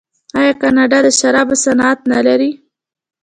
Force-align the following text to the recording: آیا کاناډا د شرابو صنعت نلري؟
آیا 0.39 0.53
کاناډا 0.61 0.99
د 1.03 1.07
شرابو 1.19 1.55
صنعت 1.65 1.99
نلري؟ 2.11 2.51